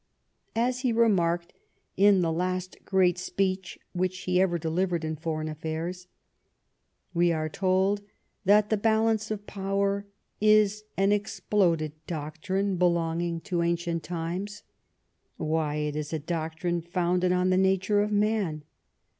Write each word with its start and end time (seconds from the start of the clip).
As 0.55 0.79
he 0.79 0.91
remarked 0.91 1.53
in 1.95 2.21
the 2.21 2.31
last 2.31 2.75
great 2.85 3.19
speech 3.19 3.77
which 3.93 4.21
he 4.21 4.41
ever 4.41 4.57
delivered 4.57 5.05
on 5.05 5.15
foreign 5.15 5.47
affairs— 5.47 6.07
We 7.13 7.31
are 7.31 7.47
told 7.47 8.01
that 8.43 8.71
the 8.71 8.77
balance 8.77 9.29
of 9.29 9.45
power 9.45 10.07
is 10.41 10.85
an 10.97 11.11
exploded 11.11 11.91
doctrine 12.07 12.77
belonging 12.77 13.41
to 13.41 13.61
ancient 13.61 14.01
times. 14.01 14.63
Why, 15.37 15.75
it 15.75 15.95
is 15.95 16.11
a 16.11 16.17
doctrine 16.17 16.81
founded 16.81 17.31
on 17.31 17.51
the 17.51 17.55
nature 17.57 18.01
of 18.01 18.11
man. 18.11 18.63